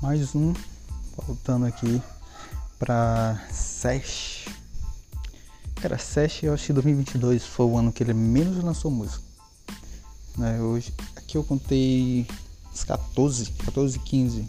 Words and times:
mais 0.00 0.34
um, 0.34 0.54
voltando 1.26 1.66
aqui 1.66 2.00
pra 2.78 3.38
Sesh. 3.52 4.46
Cara, 5.76 5.98
Sesh 5.98 6.44
eu 6.44 6.54
acho 6.54 6.66
que 6.66 6.72
2022 6.72 7.44
foi 7.44 7.66
o 7.66 7.76
ano 7.76 7.92
que 7.92 8.02
ele 8.02 8.14
menos 8.14 8.64
lançou 8.64 8.90
música. 8.90 9.22
Né? 10.38 10.58
Hoje, 10.60 10.94
aqui 11.16 11.36
eu 11.36 11.44
contei 11.44 12.26
uns 12.72 12.82
14, 12.82 13.52
14, 13.52 13.98
15 13.98 14.48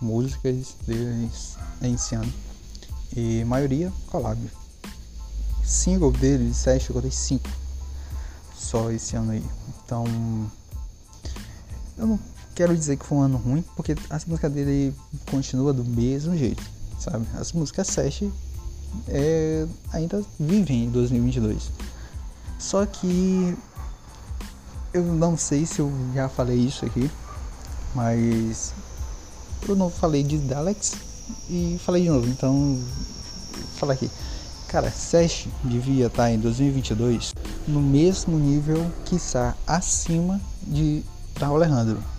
músicas 0.00 0.74
deles 0.86 1.56
esse 1.82 2.14
ano. 2.14 2.32
E 3.14 3.44
maioria 3.44 3.92
collab. 4.06 4.40
Single 5.62 6.12
dele, 6.12 6.54
Sesh, 6.54 6.88
eu 6.88 6.94
contei 6.94 7.10
5 7.10 7.46
só 8.56 8.90
esse 8.90 9.16
ano 9.16 9.32
aí. 9.32 9.44
Então, 9.84 10.06
eu 11.98 12.06
não 12.06 12.18
quero 12.54 12.76
dizer 12.76 12.96
que 12.96 13.06
foi 13.06 13.18
um 13.18 13.22
ano 13.22 13.38
ruim, 13.38 13.64
porque 13.76 13.94
as 14.10 14.24
músicas 14.24 14.52
dele 14.52 14.94
continua 15.30 15.72
do 15.72 15.84
mesmo 15.84 16.36
jeito, 16.36 16.62
sabe? 16.98 17.26
As 17.34 17.52
músicas 17.52 17.86
Sesh 17.88 18.24
é, 19.08 19.66
ainda 19.92 20.22
vivem 20.38 20.84
em 20.84 20.90
2022. 20.90 21.70
Só 22.58 22.86
que 22.86 23.56
eu 24.92 25.02
não 25.02 25.36
sei 25.36 25.66
se 25.66 25.80
eu 25.80 25.92
já 26.14 26.28
falei 26.28 26.58
isso 26.58 26.84
aqui, 26.84 27.10
mas 27.94 28.72
eu 29.68 29.74
não 29.74 29.90
falei 29.90 30.22
de 30.22 30.38
Daleks 30.38 30.94
e 31.48 31.80
falei 31.84 32.02
de 32.02 32.10
novo, 32.10 32.28
então 32.28 32.76
vou 32.76 33.64
falar 33.76 33.94
aqui. 33.94 34.10
Cara, 34.68 34.90
Sesh 34.90 35.48
devia 35.64 36.06
estar 36.06 36.30
em 36.30 36.38
2022 36.38 37.34
no 37.68 37.80
mesmo 37.80 38.38
nível, 38.38 38.90
quiçá 39.04 39.54
acima 39.66 40.40
de 40.62 41.02
Raul 41.38 41.56
Alejandro. 41.56 42.11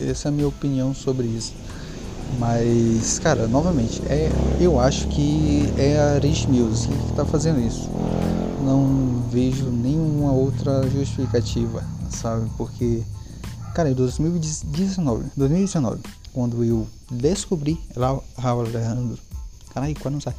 Essa 0.00 0.28
é 0.28 0.30
a 0.30 0.32
minha 0.32 0.48
opinião 0.48 0.94
sobre 0.94 1.26
isso. 1.26 1.52
Mas, 2.38 3.18
cara, 3.18 3.46
novamente, 3.46 4.02
é, 4.06 4.30
eu 4.60 4.80
acho 4.80 5.06
que 5.08 5.72
é 5.78 5.98
a 5.98 6.18
Rich 6.18 6.48
Music 6.48 6.92
que 6.92 7.10
está 7.10 7.24
fazendo 7.24 7.60
isso. 7.60 7.88
Não 8.64 9.22
vejo 9.30 9.66
nenhuma 9.66 10.32
outra 10.32 10.88
justificativa, 10.90 11.84
sabe? 12.10 12.50
Porque, 12.56 13.02
cara, 13.74 13.90
em 13.90 13.94
2019, 13.94 15.26
2019 15.36 16.00
quando 16.34 16.64
eu 16.64 16.86
descobri 17.08 17.80
Raul 17.96 18.60
Alejandro, 18.60 19.18
caralho, 19.72 19.94
quase 19.94 20.12
não 20.12 20.20
sai, 20.20 20.34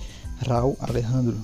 Raul 0.45 0.77
Alejandro, 0.81 1.37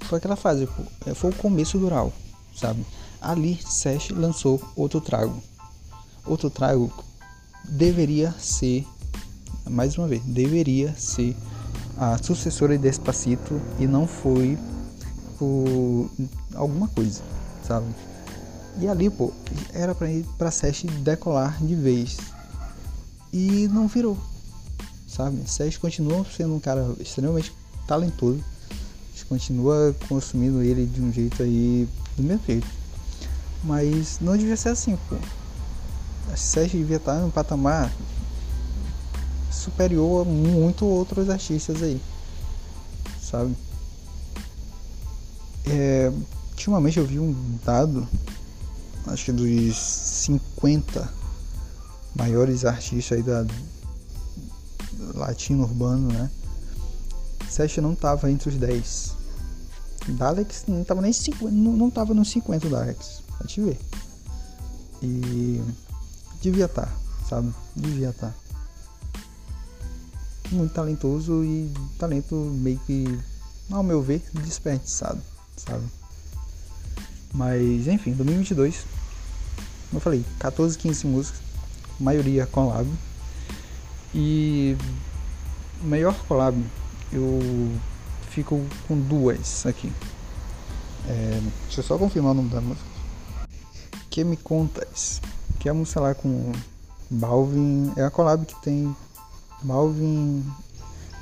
foi 0.00 0.16
aquela 0.16 0.34
fase, 0.34 0.66
é, 1.06 1.12
foi 1.12 1.30
o 1.30 1.34
começo 1.34 1.78
do 1.78 1.88
Raul, 1.88 2.12
sabe? 2.56 2.84
Ali, 3.20 3.60
Sesh 3.62 4.10
lançou 4.10 4.60
outro 4.74 5.00
trago. 5.00 5.42
Outro 6.26 6.50
trago 6.50 6.92
deveria 7.68 8.34
ser, 8.38 8.86
mais 9.68 9.96
uma 9.96 10.08
vez, 10.08 10.22
deveria 10.24 10.94
ser 10.96 11.36
a 11.96 12.16
sucessora 12.22 12.76
de 12.76 12.82
Despacito 12.82 13.60
e 13.78 13.86
não 13.86 14.06
foi 14.06 14.58
por 15.38 16.10
alguma 16.54 16.88
coisa, 16.88 17.22
sabe? 17.66 17.86
E 18.80 18.86
ali, 18.86 19.10
pô, 19.10 19.32
era 19.72 19.94
pra 19.94 20.10
ir 20.10 20.24
pra 20.36 20.50
Sesh 20.50 20.84
decolar 21.02 21.58
de 21.60 21.74
vez. 21.74 22.16
E 23.32 23.68
não 23.68 23.88
virou, 23.88 24.16
sabe? 25.06 25.42
Sesh 25.46 25.76
continua 25.76 26.24
sendo 26.24 26.54
um 26.54 26.60
cara 26.60 26.94
extremamente 27.00 27.52
talentoso. 27.86 28.42
A 28.70 29.10
gente 29.12 29.26
continua 29.26 29.94
consumindo 30.08 30.62
ele 30.62 30.86
de 30.86 31.02
um 31.02 31.12
jeito 31.12 31.42
aí, 31.42 31.88
do 32.16 32.22
mesmo 32.22 32.42
jeito. 32.46 32.68
Mas 33.64 34.18
não 34.20 34.36
devia 34.36 34.56
ser 34.56 34.70
assim, 34.70 34.96
pô 35.08 35.16
a 36.32 36.36
Sérgio 36.36 36.78
devia 36.78 36.96
estar 36.96 37.20
em 37.20 37.24
um 37.24 37.30
patamar 37.30 37.92
superior 39.50 40.26
a 40.26 40.30
muito 40.30 40.84
outros 40.84 41.28
artistas 41.28 41.82
aí, 41.82 42.00
sabe? 43.20 43.54
É, 45.66 46.12
ultimamente 46.50 46.98
eu 46.98 47.06
vi 47.06 47.18
um 47.18 47.58
dado, 47.64 48.06
acho 49.06 49.26
que 49.26 49.32
dos 49.32 49.76
50 49.76 51.08
maiores 52.14 52.64
artistas 52.64 53.18
aí 53.18 53.22
da 53.22 53.46
latino 55.14 55.64
urbano, 55.64 56.08
né? 56.08 56.30
Sérgio 57.48 57.82
não 57.82 57.94
tava 57.94 58.30
entre 58.30 58.48
os 58.48 58.56
10. 58.56 59.16
Dalex 60.08 60.64
não 60.66 60.84
tava 60.84 61.02
nem 61.02 61.12
50, 61.12 61.50
não, 61.50 61.72
não 61.72 61.90
tava 61.90 62.14
nos 62.14 62.30
50 62.30 62.68
Dalex, 62.68 63.22
pra 63.36 63.46
te 63.46 63.60
ver. 63.60 63.78
E 65.02 65.60
devia 66.40 66.66
estar, 66.66 66.86
tá, 66.86 66.92
sabe? 67.28 67.52
Devia 67.74 68.10
estar. 68.10 68.28
Tá. 68.28 68.34
Muito 70.50 70.72
talentoso 70.72 71.44
e 71.44 71.70
talento 71.98 72.34
meio 72.34 72.78
que, 72.80 73.18
ao 73.70 73.82
meu 73.82 74.02
ver, 74.02 74.22
desperdiçado, 74.32 75.20
sabe? 75.56 75.84
Mas 77.34 77.86
enfim, 77.86 78.12
2022, 78.12 78.86
como 79.88 79.98
eu 79.98 80.00
falei, 80.00 80.24
14, 80.38 80.78
15 80.78 81.06
músicas, 81.06 81.40
maioria 82.00 82.46
collab. 82.46 82.88
E 84.14 84.76
melhor 85.82 86.14
collab, 86.26 86.56
eu 87.12 87.38
fico 88.30 88.64
com 88.86 88.98
duas 88.98 89.66
aqui. 89.66 89.92
É, 91.06 91.40
deixa 91.64 91.80
eu 91.80 91.84
só 91.84 91.98
confirmar 91.98 92.32
o 92.32 92.34
nome 92.34 92.48
da 92.48 92.60
música. 92.60 92.86
Que 94.10 94.24
me 94.24 94.36
contas? 94.36 95.20
Que 95.58 95.68
é 95.68 95.70
a 95.70 95.74
música 95.74 96.00
lá 96.00 96.14
com 96.14 96.52
Balvin, 97.10 97.92
é 97.96 98.04
a 98.04 98.10
collab 98.10 98.44
que 98.44 98.60
tem 98.62 98.94
Balvin, 99.62 100.44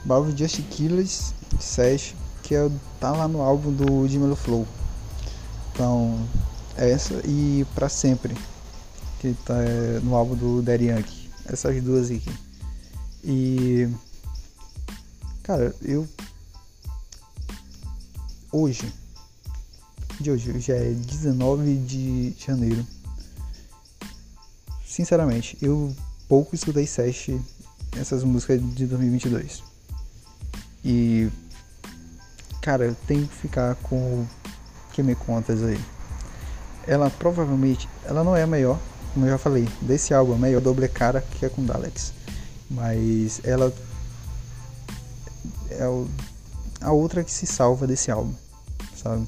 Balvin 0.04 0.36
Just 0.36 0.60
Killers 0.70 1.32
Sesh, 1.58 2.14
que 2.42 2.54
é, 2.54 2.70
tá 3.00 3.12
lá 3.12 3.26
no 3.26 3.40
álbum 3.40 3.72
do 3.72 4.06
Jimmy 4.06 4.34
Flow. 4.36 4.66
Então, 5.72 6.26
essa 6.76 7.14
e 7.24 7.66
Pra 7.74 7.88
Sempre, 7.88 8.36
que 9.20 9.34
tá 9.44 9.56
é, 9.56 10.00
no 10.00 10.14
álbum 10.14 10.34
do 10.34 10.62
Daddy 10.62 10.86
Yankee. 10.86 11.30
Essas 11.46 11.82
duas 11.82 12.10
aqui. 12.10 12.30
E 13.24 13.88
cara, 15.42 15.74
eu 15.82 16.06
hoje 18.52 18.92
de 20.20 20.30
hoje 20.30 20.58
já 20.60 20.74
é 20.74 20.90
19 20.90 21.76
de 21.78 22.34
janeiro 22.38 22.86
sinceramente, 24.96 25.58
eu 25.60 25.94
pouco 26.26 26.54
escutei 26.54 26.86
Sesh 26.86 27.32
essas 28.00 28.24
músicas 28.24 28.58
de 28.74 28.86
2022. 28.86 29.62
E 30.82 31.28
cara, 32.62 32.86
eu 32.86 32.96
tenho 33.06 33.28
que 33.28 33.34
ficar 33.34 33.74
com 33.76 33.96
o 33.96 34.28
que 34.92 35.02
me 35.02 35.14
contas 35.14 35.62
aí. 35.62 35.78
Ela 36.86 37.10
provavelmente, 37.10 37.86
ela 38.06 38.24
não 38.24 38.34
é 38.34 38.44
a 38.44 38.46
melhor, 38.46 38.78
como 39.12 39.26
eu 39.26 39.30
já 39.30 39.38
falei, 39.38 39.68
desse 39.82 40.14
álbum, 40.14 40.32
a 40.32 40.38
melhor 40.38 40.62
doble 40.62 40.88
cara 40.88 41.20
que 41.20 41.44
é 41.44 41.50
com 41.50 41.62
Daleks. 41.62 42.14
Mas 42.70 43.42
ela 43.44 43.70
é 45.70 45.86
o, 45.86 46.08
a 46.80 46.90
outra 46.90 47.22
que 47.22 47.30
se 47.30 47.46
salva 47.46 47.86
desse 47.86 48.10
álbum, 48.10 48.34
sabe? 48.96 49.26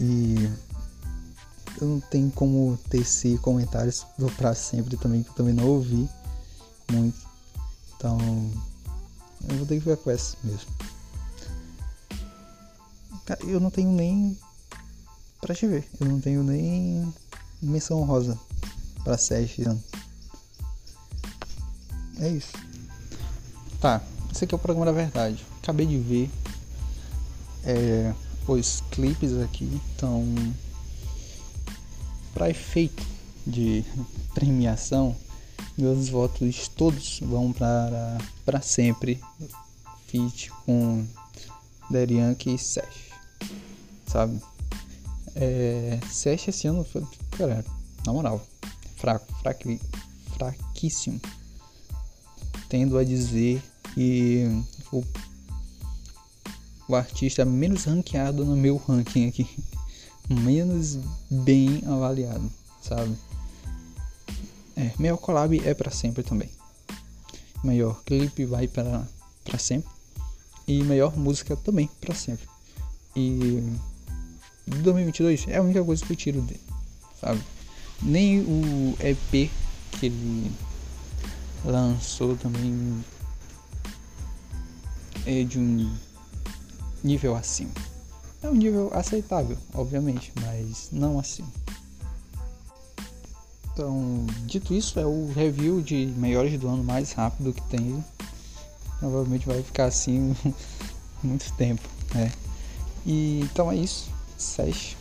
E 0.00 0.48
eu 1.82 1.88
não 1.88 2.00
tenho 2.00 2.30
como 2.30 2.78
tecer 2.88 3.40
comentários 3.40 4.06
do 4.16 4.30
pra 4.32 4.54
sempre 4.54 4.96
também, 4.96 5.24
que 5.24 5.30
eu 5.30 5.34
também 5.34 5.52
não 5.52 5.66
ouvi 5.66 6.08
muito. 6.90 7.18
Então, 7.96 8.18
eu 9.48 9.56
vou 9.56 9.66
ter 9.66 9.74
que 9.74 9.80
ficar 9.80 9.96
com 9.96 10.10
essa 10.10 10.36
mesmo. 10.44 10.70
Eu 13.46 13.58
não 13.58 13.70
tenho 13.70 13.90
nem 13.90 14.38
pra 15.40 15.54
te 15.54 15.66
ver. 15.66 15.88
Eu 15.98 16.06
não 16.06 16.20
tenho 16.20 16.44
nem 16.44 17.12
menção 17.60 18.04
rosa 18.04 18.38
pra 19.02 19.18
Sérgio. 19.18 19.82
É 22.18 22.28
isso. 22.28 22.52
Tá, 23.80 24.00
esse 24.32 24.44
aqui 24.44 24.54
é 24.54 24.56
o 24.56 24.60
programa 24.60 24.86
da 24.86 24.92
verdade. 24.92 25.44
Acabei 25.60 25.86
de 25.86 25.98
ver 25.98 26.30
é, 27.64 28.14
os 28.46 28.82
clipes 28.92 29.36
aqui, 29.40 29.80
então 29.96 30.24
para 32.34 32.50
efeito 32.50 33.02
de 33.46 33.84
premiação, 34.34 35.16
meus 35.76 36.08
votos 36.08 36.68
todos 36.68 37.20
vão 37.20 37.52
para 37.52 38.18
para 38.44 38.60
sempre 38.60 39.20
fit 40.06 40.50
com 40.64 41.06
Derianke 41.90 42.54
e 42.54 42.58
Sesh, 42.58 43.10
sabe? 44.06 44.40
É, 45.34 45.98
Sesh 46.10 46.48
esse 46.48 46.66
ano 46.66 46.84
foi, 46.84 47.06
cara, 47.36 47.64
na 48.06 48.12
moral, 48.12 48.44
fraco, 48.96 49.32
fraco, 49.40 49.78
fraquíssimo. 50.34 51.20
Tendo 52.68 52.96
a 52.96 53.04
dizer 53.04 53.62
que 53.94 54.46
o, 54.92 55.04
o 56.88 56.94
artista 56.94 57.44
menos 57.44 57.84
ranqueado 57.84 58.44
no 58.44 58.56
meu 58.56 58.76
ranking 58.76 59.28
aqui 59.28 59.48
menos 60.32 60.98
bem 61.30 61.82
avaliado, 61.86 62.50
sabe? 62.80 63.16
É, 64.76 64.92
melhor 64.98 65.18
collab 65.18 65.60
é 65.64 65.74
para 65.74 65.90
sempre 65.90 66.22
também. 66.22 66.50
Melhor 67.62 68.02
clipe 68.04 68.44
vai 68.44 68.66
para 68.66 69.06
para 69.44 69.58
sempre 69.58 69.90
e 70.66 70.82
melhor 70.82 71.16
música 71.16 71.56
também 71.56 71.88
para 72.00 72.14
sempre. 72.14 72.46
E 73.14 73.62
2022 74.66 75.48
é 75.48 75.58
a 75.58 75.62
única 75.62 75.84
coisa 75.84 76.04
que 76.04 76.12
eu 76.12 76.16
tiro 76.16 76.40
dele, 76.42 76.60
sabe? 77.20 77.42
Nem 78.00 78.40
o 78.40 78.96
EP 79.00 79.50
que 79.98 80.06
ele 80.06 80.50
lançou 81.64 82.36
também 82.36 83.04
é 85.26 85.44
de 85.44 85.58
um 85.58 85.94
nível 87.04 87.36
acima. 87.36 87.72
É 88.42 88.48
um 88.48 88.54
nível 88.54 88.90
aceitável, 88.92 89.56
obviamente, 89.72 90.32
mas 90.40 90.88
não 90.90 91.18
acima. 91.18 91.48
Então, 93.72 94.26
dito 94.44 94.74
isso, 94.74 94.98
é 94.98 95.06
o 95.06 95.32
review 95.32 95.80
de 95.80 96.06
melhores 96.16 96.58
do 96.58 96.68
ano 96.68 96.82
mais 96.82 97.12
rápido 97.12 97.54
que 97.54 97.62
tem. 97.62 98.04
Provavelmente 98.98 99.46
vai 99.46 99.62
ficar 99.62 99.86
assim 99.86 100.36
muito 101.22 101.50
tempo, 101.54 101.88
né? 102.14 102.30
E 103.06 103.40
então 103.42 103.70
é 103.70 103.76
isso. 103.76 104.10
Sesh. 104.36 104.96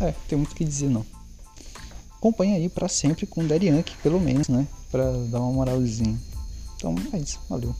É, 0.00 0.12
tem 0.28 0.36
muito 0.36 0.52
o 0.52 0.54
que 0.54 0.64
dizer 0.64 0.90
não. 0.90 1.06
Acompanha 2.16 2.56
aí 2.56 2.68
para 2.68 2.88
sempre 2.88 3.26
com 3.26 3.42
o 3.42 3.46
Yankee, 3.46 3.96
pelo 4.02 4.20
menos, 4.20 4.48
né? 4.48 4.66
Pra 4.90 5.04
dar 5.30 5.40
uma 5.40 5.52
moralzinha. 5.52 6.18
Então 6.76 6.94
é 7.12 7.18
isso, 7.18 7.40
valeu. 7.48 7.74